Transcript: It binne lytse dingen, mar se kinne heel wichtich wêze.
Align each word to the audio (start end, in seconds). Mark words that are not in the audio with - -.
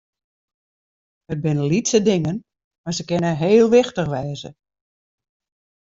It 1.33 1.39
binne 1.43 1.65
lytse 1.71 1.99
dingen, 2.09 2.37
mar 2.83 2.93
se 2.95 3.03
kinne 3.09 3.31
heel 3.41 3.67
wichtich 3.73 4.11
wêze. 4.13 4.49